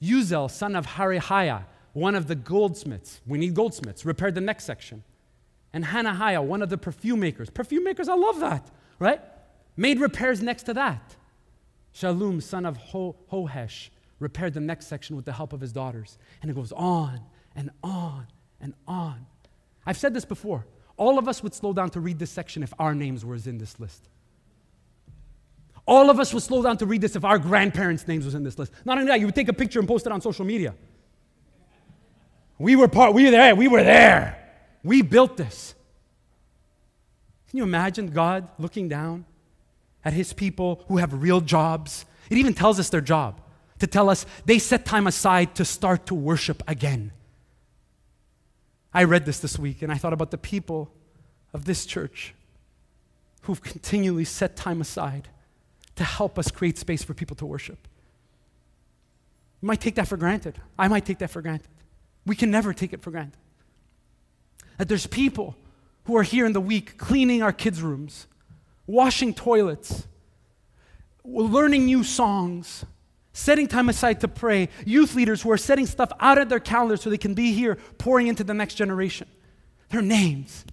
[0.01, 5.03] Uzel, son of Harihiah, one of the goldsmiths, we need goldsmiths, repaired the next section.
[5.73, 7.49] And Hanahiah, one of the perfume makers.
[7.49, 9.21] Perfume makers, I love that, right?
[9.75, 11.15] Made repairs next to that.
[11.91, 16.17] Shalom, son of Ho- Hohesh, repaired the next section with the help of his daughters.
[16.41, 17.21] And it goes on
[17.55, 18.27] and on
[18.61, 19.25] and on.
[19.85, 20.67] I've said this before.
[20.97, 23.57] All of us would slow down to read this section if our names were in
[23.57, 24.09] this list.
[25.85, 28.43] All of us would slow down to read this if our grandparents' names was in
[28.43, 28.71] this list.
[28.85, 30.75] Not only that, you would take a picture and post it on social media.
[32.59, 34.35] We were part, we were there, we were there.
[34.83, 35.73] We built this.
[37.49, 39.25] Can you imagine God looking down
[40.05, 42.05] at his people who have real jobs?
[42.29, 43.41] It even tells us their job
[43.79, 47.11] to tell us they set time aside to start to worship again.
[48.93, 50.91] I read this this week and I thought about the people
[51.53, 52.35] of this church
[53.43, 55.27] who've continually set time aside
[55.95, 57.87] to help us create space for people to worship.
[59.61, 60.59] You might take that for granted.
[60.77, 61.67] I might take that for granted.
[62.25, 63.37] We can never take it for granted.
[64.77, 65.55] That there's people
[66.09, 68.25] who are here in the week cleaning our kids' rooms,
[68.87, 70.07] washing toilets,
[71.23, 72.83] learning new songs,
[73.31, 76.97] setting time aside to pray, youth leaders who are setting stuff out of their calendar
[76.97, 79.27] so they can be here pouring into the next generation.
[79.89, 80.65] Their names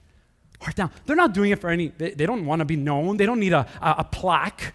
[0.63, 0.91] are down.
[1.05, 3.41] They're not doing it for any, they, they don't want to be known, they don't
[3.41, 4.73] need a, a, a plaque.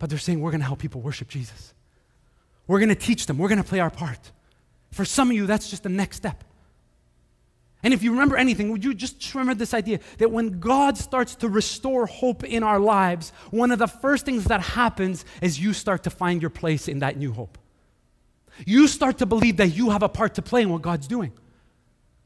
[0.00, 1.72] But they're saying, we're going to help people worship Jesus.
[2.66, 4.32] We're going to teach them, we're going to play our part.
[4.90, 6.42] For some of you, that's just the next step.
[7.82, 11.36] And if you remember anything, would you just remember this idea that when God starts
[11.36, 15.72] to restore hope in our lives, one of the first things that happens is you
[15.72, 17.56] start to find your place in that new hope.
[18.66, 21.32] You start to believe that you have a part to play in what God's doing.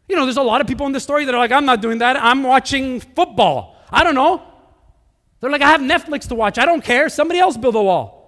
[0.08, 1.82] You know, there's a lot of people in this story that are like, I'm not
[1.82, 2.16] doing that.
[2.16, 3.76] I'm watching football.
[3.90, 4.42] I don't know.
[5.40, 6.56] They're like, I have Netflix to watch.
[6.56, 7.08] I don't care.
[7.08, 8.22] Somebody else build a wall.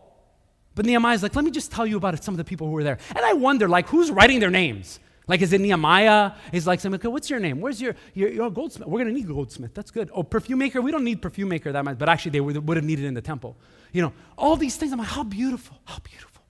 [0.74, 2.82] But Nehemiah's like, let me just tell you about some of the people who were
[2.82, 2.98] there.
[3.14, 4.98] And I wonder, like, who's writing their names?
[5.26, 6.32] Like, is it Nehemiah?
[6.52, 7.60] Is like, okay, what's your name?
[7.60, 8.87] Where's your, your, your goldsmith?
[8.87, 9.72] We're going to need goldsmith.
[9.72, 10.10] That's good.
[10.12, 10.82] Oh, perfume maker?
[10.82, 13.14] We don't need perfume maker that much, but actually they would, would have needed in
[13.14, 13.56] the temple.
[13.92, 14.92] You know, all these things.
[14.92, 16.42] I'm like, how beautiful, how beautiful.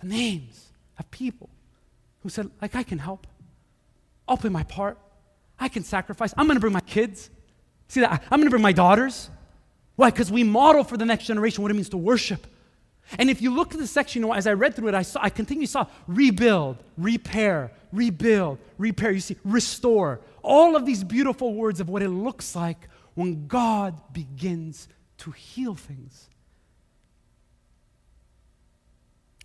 [0.00, 1.50] The names of people
[2.22, 3.26] who said, like, I can help.
[4.26, 4.98] I'll play my part.
[5.58, 6.32] I can sacrifice.
[6.36, 7.30] I'm going to bring my kids.
[7.88, 8.22] See that?
[8.30, 9.30] I'm going to bring my daughters.
[9.96, 10.10] Why?
[10.10, 12.46] Because we model for the next generation what it means to worship.
[13.18, 15.02] And if you look at the section, you know, as I read through it, I
[15.02, 19.12] saw, I continually saw rebuild, repair, rebuild, repair.
[19.12, 20.20] You see, restore.
[20.42, 24.88] All of these beautiful words of what it looks like when God begins
[25.18, 26.28] to heal things.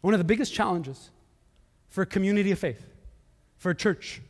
[0.02, 1.12] One of the biggest challenges
[1.90, 2.84] for a community of faith,
[3.58, 4.22] for a church,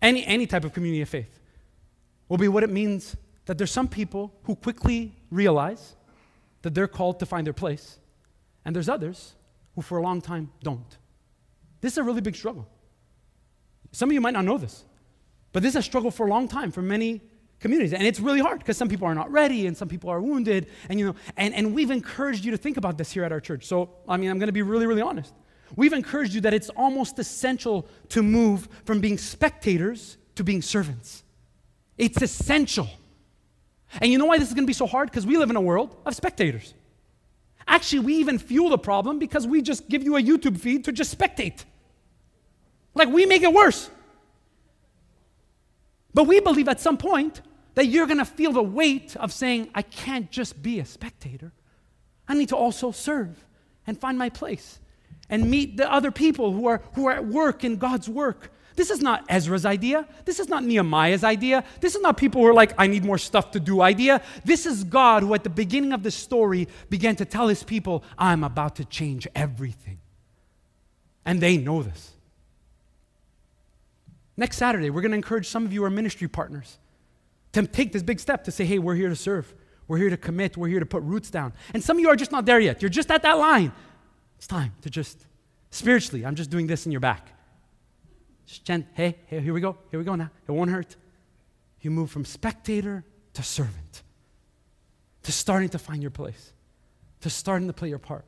[0.00, 1.40] any, any type of community of faith,
[2.28, 5.96] will be what it means that there's some people who quickly realize
[6.62, 7.98] that they're called to find their place
[8.64, 9.34] and there's others
[9.74, 10.98] who, for a long time, don't.
[11.80, 12.68] This is a really big struggle.
[13.92, 14.84] Some of you might not know this,
[15.52, 17.22] but this is a struggle for a long time for many
[17.58, 17.92] communities.
[17.92, 20.68] And it's really hard because some people are not ready and some people are wounded.
[20.88, 23.40] And, you know, and, and we've encouraged you to think about this here at our
[23.40, 23.66] church.
[23.66, 25.34] So, I mean, I'm going to be really, really honest.
[25.76, 31.22] We've encouraged you that it's almost essential to move from being spectators to being servants.
[31.96, 32.88] It's essential.
[34.00, 35.10] And you know why this is going to be so hard?
[35.10, 36.74] Because we live in a world of spectators.
[37.70, 40.92] Actually, we even fuel the problem because we just give you a YouTube feed to
[40.92, 41.64] just spectate.
[42.94, 43.88] Like we make it worse.
[46.12, 47.42] But we believe at some point
[47.76, 51.52] that you're going to feel the weight of saying, I can't just be a spectator.
[52.26, 53.46] I need to also serve
[53.86, 54.80] and find my place
[55.28, 58.90] and meet the other people who are, who are at work in God's work this
[58.90, 60.06] is not Ezra's idea.
[60.24, 61.64] This is not Nehemiah's idea.
[61.80, 64.22] This is not people who are like, I need more stuff to do idea.
[64.44, 68.04] This is God who, at the beginning of the story, began to tell his people,
[68.16, 69.98] I'm about to change everything.
[71.24, 72.12] And they know this.
[74.36, 76.78] Next Saturday, we're going to encourage some of you, our ministry partners,
[77.52, 79.52] to take this big step to say, hey, we're here to serve.
[79.88, 80.56] We're here to commit.
[80.56, 81.52] We're here to put roots down.
[81.74, 82.80] And some of you are just not there yet.
[82.80, 83.72] You're just at that line.
[84.38, 85.26] It's time to just,
[85.70, 87.32] spiritually, I'm just doing this in your back.
[88.58, 89.76] Jen, hey, hey, here we go.
[89.90, 90.30] Here we go now.
[90.46, 90.96] It won't hurt.
[91.80, 94.02] You move from spectator to servant,
[95.22, 96.52] to starting to find your place,
[97.20, 98.24] to starting to play your part.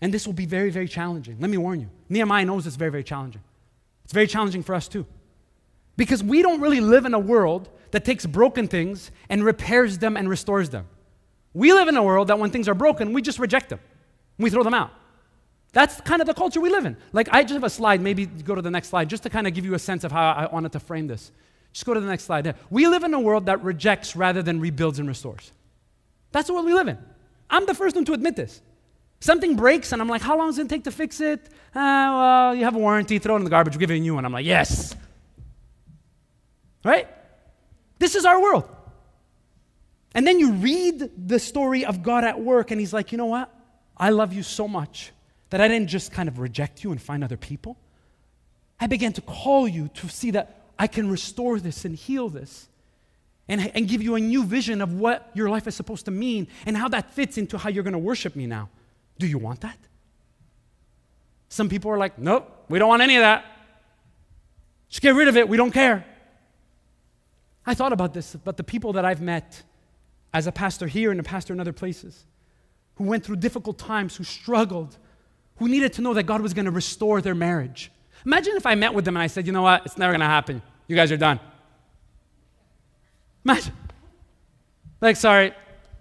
[0.00, 1.36] And this will be very, very challenging.
[1.40, 1.90] Let me warn you.
[2.08, 3.42] Nehemiah knows it's very, very challenging.
[4.04, 5.06] It's very challenging for us too.
[5.96, 10.16] Because we don't really live in a world that takes broken things and repairs them
[10.16, 10.86] and restores them.
[11.54, 13.80] We live in a world that when things are broken, we just reject them.
[14.38, 14.90] We throw them out.
[15.76, 16.96] That's kind of the culture we live in.
[17.12, 19.46] Like, I just have a slide, maybe go to the next slide, just to kind
[19.46, 21.30] of give you a sense of how I wanted to frame this.
[21.74, 22.54] Just go to the next slide.
[22.70, 25.52] We live in a world that rejects rather than rebuilds and restores.
[26.32, 26.96] That's the world we live in.
[27.50, 28.62] I'm the first one to admit this.
[29.20, 31.46] Something breaks, and I'm like, how long does it take to fix it?
[31.74, 31.82] Uh,
[32.14, 34.14] well, you have a warranty, throw it in the garbage, we'll give you a new
[34.14, 34.24] one.
[34.24, 34.96] I'm like, yes.
[36.84, 37.06] Right?
[37.98, 38.66] This is our world.
[40.14, 43.26] And then you read the story of God at work, and He's like, you know
[43.26, 43.54] what?
[43.94, 45.12] I love you so much
[45.56, 47.78] that I didn't just kind of reject you and find other people.
[48.78, 52.68] I began to call you to see that I can restore this and heal this
[53.48, 56.48] and, and give you a new vision of what your life is supposed to mean
[56.66, 58.68] and how that fits into how you're going to worship me now.
[59.18, 59.78] Do you want that?
[61.48, 63.46] Some people are like, nope, we don't want any of that.
[64.90, 65.48] Just get rid of it.
[65.48, 66.04] We don't care.
[67.64, 69.62] I thought about this, but the people that I've met
[70.34, 72.26] as a pastor here and a pastor in other places
[72.96, 74.98] who went through difficult times, who struggled,
[75.56, 77.90] who needed to know that God was going to restore their marriage.
[78.24, 80.20] Imagine if I met with them and I said, you know what, it's never going
[80.20, 80.62] to happen.
[80.86, 81.40] You guys are done.
[83.44, 83.72] Imagine.
[85.00, 85.52] Like, sorry,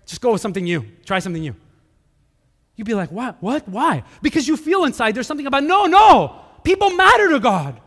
[0.06, 0.86] just go with something new.
[1.06, 1.56] Try something new.
[2.76, 3.38] You'd be like, what?
[3.42, 3.68] What?
[3.70, 4.04] Why?
[4.22, 6.42] Because you feel inside there's something about, no, no.
[6.64, 7.80] People matter to God.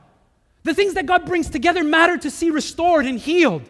[0.62, 3.62] The things that God brings together matter to see restored and healed.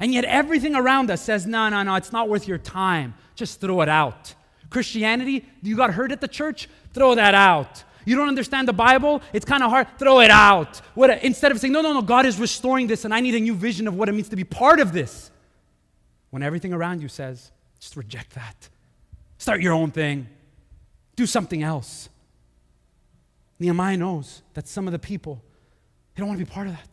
[0.00, 3.14] And yet everything around us says, no, no, no, it's not worth your time.
[3.34, 4.34] Just throw it out.
[4.70, 6.68] Christianity, you got hurt at the church?
[6.98, 7.84] Throw that out.
[8.04, 9.22] You don't understand the Bible?
[9.32, 9.86] It's kind of hard.
[10.00, 10.78] Throw it out.
[10.96, 13.40] What, instead of saying, no, no, no, God is restoring this and I need a
[13.40, 15.30] new vision of what it means to be part of this.
[16.30, 18.68] When everything around you says, just reject that.
[19.38, 20.26] Start your own thing.
[21.14, 22.08] Do something else.
[23.60, 25.40] Nehemiah knows that some of the people,
[26.14, 26.88] they don't want to be part of that.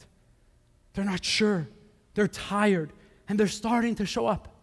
[0.94, 1.68] They're not sure.
[2.14, 2.94] They're tired.
[3.28, 4.55] And they're starting to show up.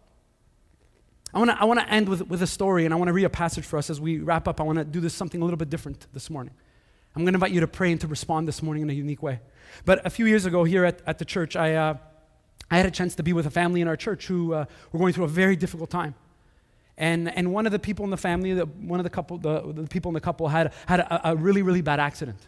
[1.33, 3.25] I want to I wanna end with, with a story, and I want to read
[3.25, 4.59] a passage for us as we wrap up.
[4.59, 6.53] I want to do this something a little bit different this morning.
[7.15, 9.21] I'm going to invite you to pray and to respond this morning in a unique
[9.21, 9.39] way.
[9.85, 11.97] But a few years ago here at, at the church, I, uh,
[12.71, 14.99] I had a chance to be with a family in our church who uh, were
[14.99, 16.15] going through a very difficult time.
[16.97, 19.73] And, and one of the people in the family, the, one of the couple, the,
[19.73, 22.39] the people in the couple had, had a, a really, really bad accident.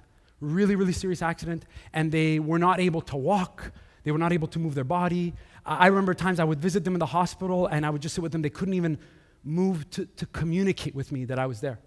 [0.41, 1.65] Really, really serious accident.
[1.93, 3.71] And they were not able to walk.
[4.03, 5.33] They were not able to move their body.
[5.65, 8.21] I remember times I would visit them in the hospital and I would just sit
[8.21, 8.43] with them.
[8.43, 8.99] They couldn't even
[9.43, 11.79] move to, to communicate with me that I was there.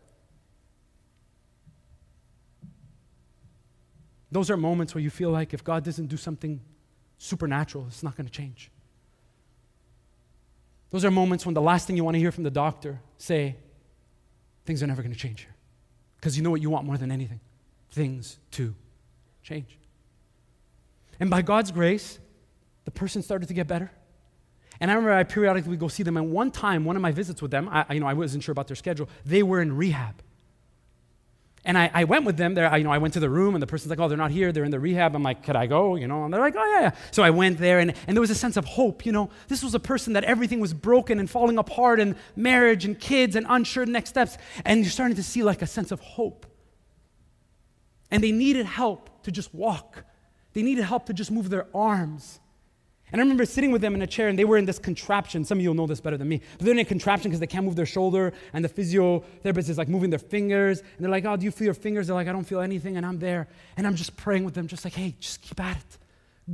[4.31, 6.61] Those are moments where you feel like if God doesn't do something
[7.19, 8.71] supernatural, it's not going to change.
[10.91, 13.57] Those are moments when the last thing you want to hear from the doctor say
[14.65, 15.55] things are never going to change here.
[16.17, 17.41] Because you know what you want more than anything?
[17.91, 18.75] Things to
[19.43, 19.79] change.
[21.21, 22.19] And by God's grace,
[22.89, 23.91] the person started to get better.
[24.81, 26.17] And I remember I periodically would go see them.
[26.17, 28.53] And one time, one of my visits with them, I, you know, I wasn't sure
[28.53, 29.11] about their schedule.
[29.27, 30.23] They were in rehab.
[31.67, 32.67] And I, I went with them there.
[32.67, 34.31] I, you know, I went to the room, and the person's like, "Oh, they're not
[34.31, 34.53] here.
[34.53, 36.65] They're in the rehab." I'm like, "Could I go?" You know, and they're like, "Oh
[36.65, 39.05] yeah, yeah." So I went there, and, and there was a sense of hope.
[39.05, 42.87] You know, this was a person that everything was broken and falling apart, and marriage
[42.87, 46.01] and kids and unsure next steps, and you're starting to see like a sense of
[46.01, 46.47] hope.
[48.11, 50.05] And they needed help to just walk.
[50.55, 52.41] They needed help to just move their arms.
[53.11, 55.45] And I remember sitting with them in a chair, and they were in this contraption.
[55.45, 56.43] Some of you will know this better than me.
[56.59, 59.79] But they're in a contraption because they can't move their shoulder, and the physiotherapist is
[59.79, 60.81] like moving their fingers.
[60.81, 62.07] And they're like, Oh, do you feel your fingers?
[62.07, 62.97] They're like, I don't feel anything.
[62.97, 63.49] And I'm there.
[63.77, 65.99] And I'm just praying with them, just like, Hey, just keep at it.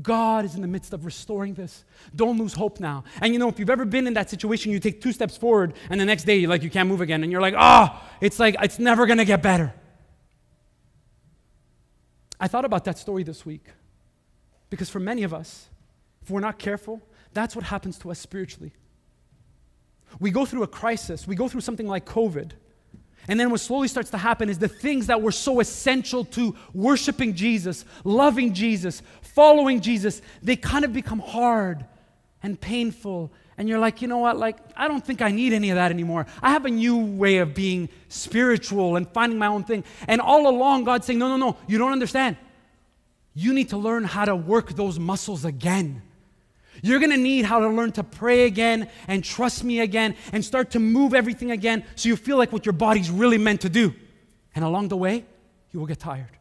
[0.03, 1.85] God is in the midst of restoring this.
[2.17, 3.05] Don't lose hope now.
[3.21, 5.75] And you know, if you've ever been in that situation, you take two steps forward,
[5.89, 7.23] and the next day, like, you can't move again.
[7.23, 9.73] And you're like, Oh, it's like, it's never going to get better.
[12.41, 13.65] I thought about that story this week
[14.69, 15.69] because for many of us,
[16.25, 17.03] if we're not careful,
[17.35, 18.73] that's what happens to us spiritually.
[20.21, 22.53] We go through a crisis, we go through something like COVID.
[23.29, 26.55] And then what slowly starts to happen is the things that were so essential to
[26.73, 31.85] worshiping Jesus, loving Jesus, following Jesus, they kind of become hard
[32.43, 33.33] and painful.
[33.57, 34.39] And you're like, you know what?
[34.39, 36.27] Like, I don't think I need any of that anymore.
[36.43, 39.85] I have a new way of being spiritual and finding my own thing.
[40.07, 42.37] And all along, God's saying, no, no, no, you don't understand.
[43.35, 46.03] You need to learn how to work those muscles again.
[46.83, 50.71] You're gonna need how to learn to pray again and trust me again and start
[50.73, 53.95] to move everything again so you feel like what your body's really meant to do.
[54.55, 55.25] And along the way,
[55.73, 56.39] you will get tired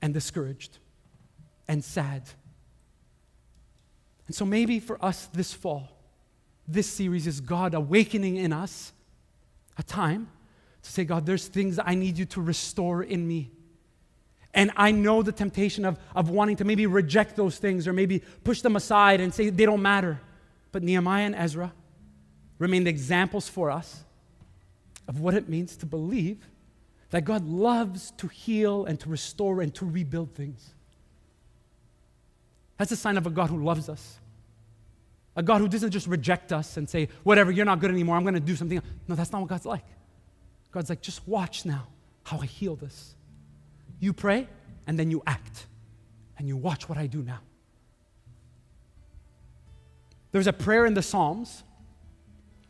[0.00, 0.78] and discouraged
[1.68, 2.22] and sad.
[4.26, 5.88] And so maybe for us this fall,
[6.66, 8.92] this series is God awakening in us
[9.78, 10.28] a time
[10.82, 13.50] to say, God, there's things I need you to restore in me.
[14.56, 18.22] And I know the temptation of, of wanting to maybe reject those things or maybe
[18.42, 20.18] push them aside and say they don't matter.
[20.72, 21.72] But Nehemiah and Ezra
[22.58, 24.02] remained examples for us
[25.06, 26.38] of what it means to believe
[27.10, 30.72] that God loves to heal and to restore and to rebuild things.
[32.78, 34.18] That's a sign of a God who loves us.
[35.36, 38.22] A God who doesn't just reject us and say, whatever, you're not good anymore, I'm
[38.22, 38.80] going to do something.
[39.06, 39.84] No, that's not what God's like.
[40.72, 41.88] God's like, just watch now
[42.24, 43.15] how I heal this.
[44.00, 44.48] You pray,
[44.86, 45.66] and then you act,
[46.38, 47.40] and you watch what I do now.
[50.32, 51.62] There's a prayer in the Psalms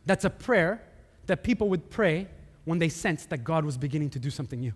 [0.04, 0.80] that's a prayer
[1.26, 2.28] that people would pray
[2.64, 4.72] when they sensed that God was beginning to do something new.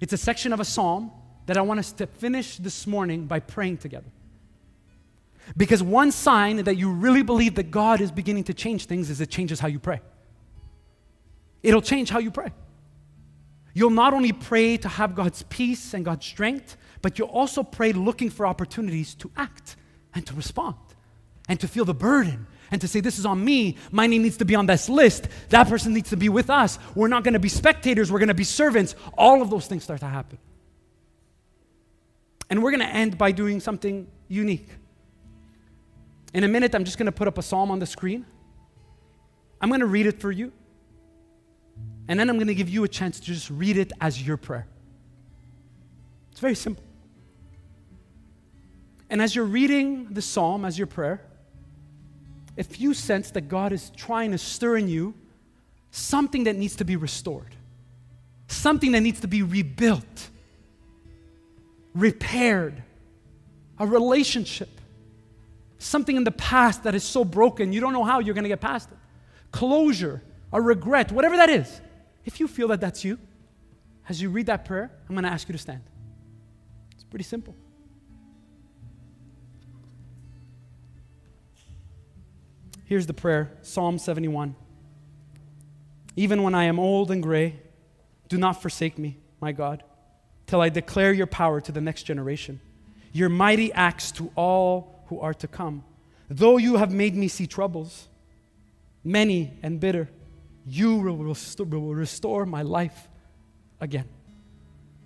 [0.00, 1.12] It's a section of a psalm
[1.46, 4.10] that I want us to finish this morning by praying together.
[5.56, 9.20] Because one sign that you really believe that God is beginning to change things is
[9.20, 10.00] it changes how you pray.
[11.62, 12.50] It'll change how you pray.
[13.74, 17.92] You'll not only pray to have God's peace and God's strength, but you'll also pray
[17.92, 19.76] looking for opportunities to act
[20.14, 20.76] and to respond
[21.48, 23.76] and to feel the burden and to say, This is on me.
[23.90, 25.28] My name needs to be on this list.
[25.50, 26.78] That person needs to be with us.
[26.94, 28.94] We're not going to be spectators, we're going to be servants.
[29.18, 30.38] All of those things start to happen.
[32.48, 34.68] And we're going to end by doing something unique.
[36.32, 38.24] In a minute, I'm just going to put up a psalm on the screen.
[39.60, 40.52] I'm going to read it for you.
[42.08, 44.36] And then I'm going to give you a chance to just read it as your
[44.36, 44.66] prayer.
[46.30, 46.84] It's very simple.
[49.08, 51.20] And as you're reading the psalm as your prayer,
[52.56, 55.14] if you sense that God is trying to stir in you
[55.90, 57.54] something that needs to be restored,
[58.48, 60.30] something that needs to be rebuilt,
[61.94, 62.82] repaired,
[63.78, 64.80] a relationship,
[65.78, 68.48] something in the past that is so broken, you don't know how you're going to
[68.48, 68.98] get past it,
[69.52, 71.80] closure, a regret, whatever that is,
[72.24, 73.18] if you feel that that's you,
[74.08, 75.82] as you read that prayer, I'm going to ask you to stand.
[76.94, 77.54] It's pretty simple.
[82.84, 84.54] Here's the prayer Psalm 71.
[86.16, 87.60] Even when I am old and gray,
[88.28, 89.82] do not forsake me, my God,
[90.46, 92.60] till I declare your power to the next generation,
[93.12, 95.84] your mighty acts to all who are to come.
[96.28, 98.08] Though you have made me see troubles,
[99.02, 100.08] many and bitter,
[100.66, 103.08] you will restore, will restore my life
[103.80, 104.08] again.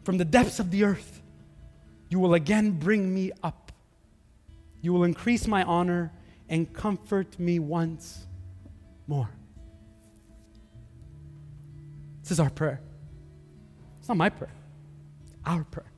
[0.05, 1.20] From the depths of the earth,
[2.09, 3.72] you will again bring me up.
[4.80, 6.12] You will increase my honor
[6.49, 8.26] and comfort me once
[9.07, 9.28] more.
[12.22, 12.80] This is our prayer.
[13.99, 14.53] It's not my prayer,
[15.45, 15.91] our prayer.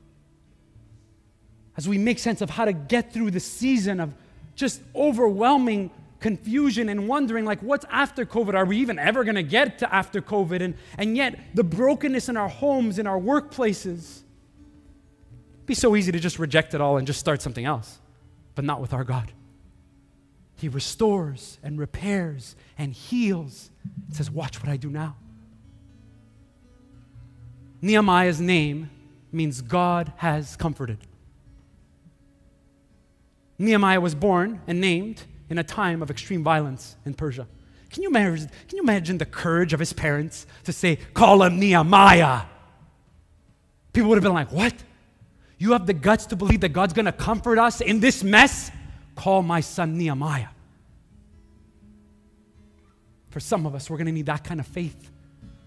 [1.77, 4.13] As we make sense of how to get through the season of
[4.55, 5.91] just overwhelming
[6.21, 8.55] confusion and wondering, like, what's after COVID?
[8.55, 10.61] Are we even ever going to get to after COVID?
[10.61, 14.23] And, and yet, the brokenness in our homes, in our workplaces,
[15.55, 17.99] it'd be so easy to just reject it all and just start something else,
[18.55, 19.33] but not with our God.
[20.57, 23.71] He restores and repairs and heals.
[24.11, 25.17] It says, Watch what I do now.
[27.81, 28.91] Nehemiah's name
[29.33, 30.99] means God has comforted.
[33.59, 37.47] Nehemiah was born and named in a time of extreme violence in Persia.
[37.91, 41.59] Can you, imagine, can you imagine the courage of his parents to say, call him
[41.59, 42.43] Nehemiah?
[43.93, 44.73] People would have been like, What?
[45.59, 48.71] You have the guts to believe that God's gonna comfort us in this mess?
[49.15, 50.49] Call my son Nehemiah.
[53.31, 55.11] For some of us, we're gonna need that kind of faith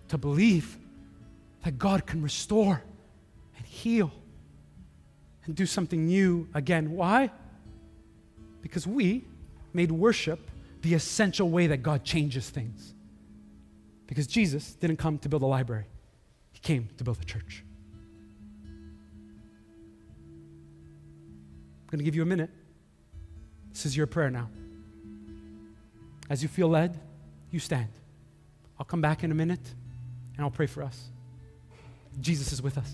[0.07, 0.77] to believe
[1.63, 2.81] that God can restore
[3.57, 4.11] and heal
[5.45, 6.91] and do something new again.
[6.91, 7.29] Why?
[8.61, 9.25] Because we
[9.73, 10.51] made worship
[10.81, 12.93] the essential way that God changes things.
[14.07, 15.85] Because Jesus didn't come to build a library,
[16.51, 17.63] He came to build a church.
[21.81, 22.49] I'm going to give you a minute.
[23.71, 24.49] This is your prayer now.
[26.29, 26.99] As you feel led,
[27.51, 27.89] you stand.
[28.79, 29.73] I'll come back in a minute
[30.35, 31.09] and I'll pray for us.
[32.19, 32.93] Jesus is with us.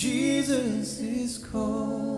[0.00, 2.09] Jesus is calling.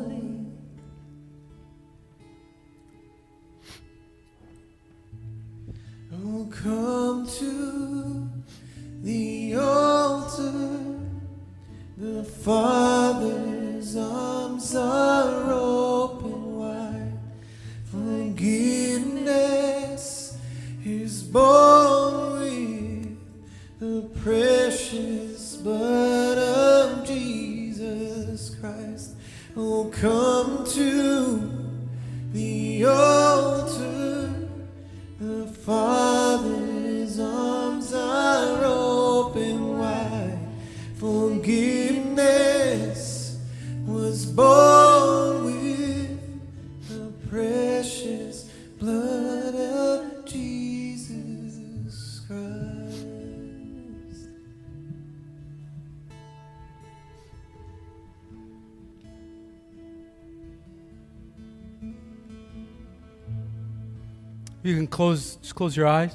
[64.63, 66.15] You can close, just close your eyes,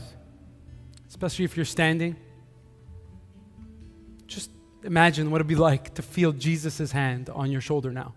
[1.10, 2.16] especially if you're standing.
[4.26, 4.52] Just
[4.84, 8.14] imagine what it'd be like to feel Jesus' hand on your shoulder now.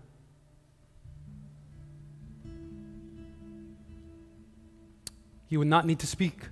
[5.49, 6.47] You would not need to speak.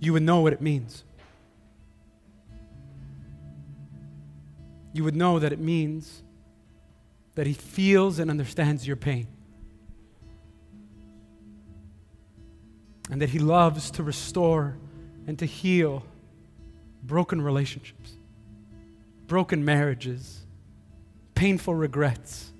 [0.00, 1.04] You would know what it means.
[4.94, 6.22] You would know that it means
[7.34, 9.26] that He feels and understands your pain.
[13.12, 14.78] And that He loves to restore
[15.26, 16.02] and to heal
[17.02, 18.16] broken relationships,
[19.26, 20.46] broken marriages,
[21.34, 22.52] painful regrets,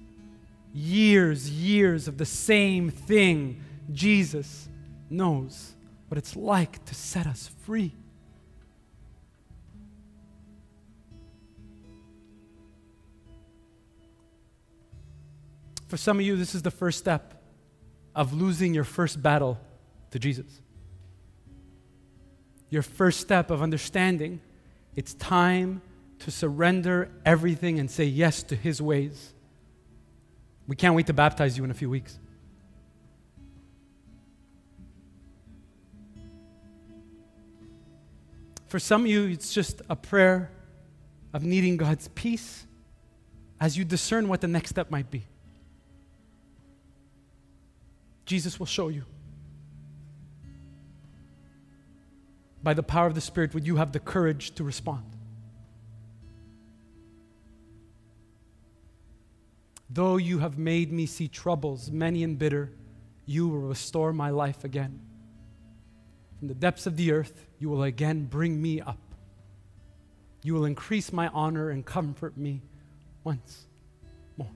[0.75, 3.65] years, years of the same thing.
[3.93, 4.69] Jesus
[5.09, 5.73] knows
[6.09, 7.95] what it's like to set us free.
[15.89, 17.43] For some of you, this is the first step
[18.15, 19.59] of losing your first battle
[20.13, 20.61] to Jesus.
[22.71, 24.41] Your first step of understanding
[24.95, 25.83] it's time
[26.21, 29.33] to surrender everything and say yes to His ways.
[30.67, 32.19] We can't wait to baptize you in a few weeks.
[38.67, 40.51] For some of you, it's just a prayer
[41.35, 42.67] of needing God's peace
[43.61, 45.25] as you discern what the next step might be.
[48.25, 49.05] Jesus will show you.
[52.63, 55.05] By the power of the Spirit, would you have the courage to respond?
[59.91, 62.73] Though you have made me see troubles, many and bitter,
[63.27, 65.01] you will restore my life again.
[66.39, 68.99] From the depths of the earth, you will again bring me up.
[70.43, 72.63] You will increase my honor and comfort me
[73.23, 73.67] once
[74.37, 74.51] more.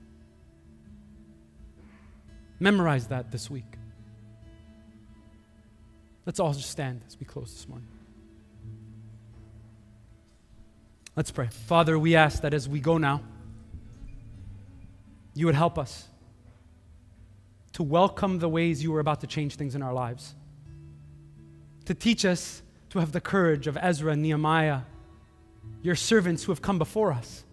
[2.59, 3.77] Memorize that this week.
[6.25, 7.87] Let's all just stand as we close this morning.
[11.17, 11.47] Let's pray.
[11.47, 13.23] Father, we ask that as we go now,
[15.33, 16.07] you would help us
[17.73, 20.35] to welcome the ways you are about to change things in our lives,
[21.85, 22.61] to teach us
[22.91, 24.81] to have the courage of Ezra and Nehemiah,
[25.81, 27.43] your servants who have come before us,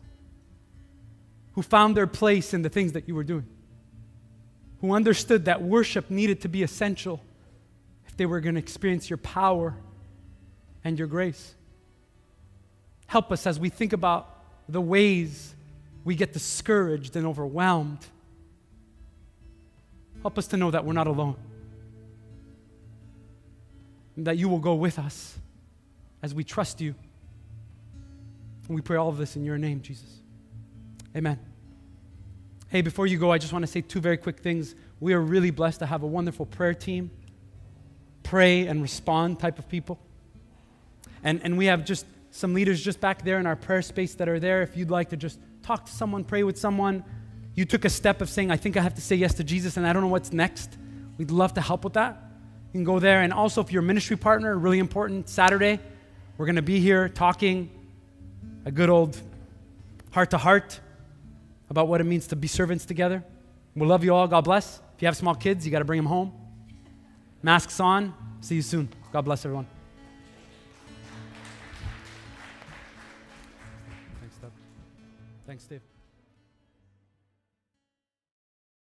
[1.52, 3.46] who found their place in the things that you were doing,
[4.82, 7.18] who understood that worship needed to be essential
[8.06, 9.74] if they were going to experience your power
[10.84, 11.54] and your grace.
[13.06, 14.28] Help us as we think about
[14.68, 15.54] the ways
[16.04, 18.04] we get discouraged and overwhelmed.
[20.22, 21.36] Help us to know that we're not alone.
[24.16, 25.38] And that you will go with us
[26.22, 26.94] as we trust you.
[28.68, 30.20] And we pray all of this in your name, Jesus.
[31.16, 31.38] Amen.
[32.68, 34.74] Hey, before you go, I just want to say two very quick things.
[34.98, 37.10] We are really blessed to have a wonderful prayer team,
[38.22, 39.98] pray and respond type of people.
[41.22, 44.28] And, and we have just some leaders just back there in our prayer space that
[44.28, 44.62] are there.
[44.62, 47.04] If you'd like to just talk to someone, pray with someone,
[47.54, 49.76] you took a step of saying, I think I have to say yes to Jesus
[49.76, 50.76] and I don't know what's next,
[51.16, 52.20] we'd love to help with that.
[52.72, 53.22] You can go there.
[53.22, 55.78] And also, if you're a ministry partner, really important, Saturday,
[56.36, 57.70] we're going to be here talking
[58.64, 59.16] a good old
[60.10, 60.80] heart to heart
[61.70, 63.22] about what it means to be servants together.
[63.76, 64.26] we'll love you all.
[64.26, 64.80] God bless.
[64.96, 66.32] If you have small kids, you got to bring them home.
[67.44, 68.12] Masks on.
[68.40, 68.88] See you soon.
[69.12, 69.73] God bless everyone.
[75.54, 75.93] Thanks, Steve.